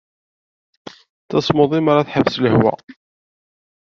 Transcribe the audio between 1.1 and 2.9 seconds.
D tasmuḍi mi ara teḥbes lehwa.